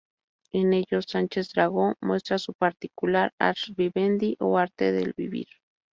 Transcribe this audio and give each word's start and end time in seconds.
En 0.51 0.73
ellos, 0.73 1.05
Sánchez 1.09 1.53
Dragó 1.53 1.93
muestra 2.01 2.39
su 2.39 2.53
particular 2.55 3.35
"ars 3.37 3.71
vivendi" 3.77 4.35
o 4.39 4.57
arte 4.57 4.91
de 4.91 5.13
vivir. 5.15 5.45